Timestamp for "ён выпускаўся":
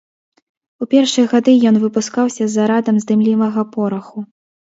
1.71-2.43